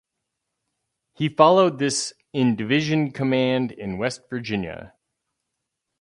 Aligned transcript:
He 1.13 1.29
followed 1.29 1.77
this 1.77 2.11
in 2.33 2.55
division 2.55 3.11
command 3.11 3.71
in 3.71 3.99
West 3.99 4.21
Virginia. 4.31 4.95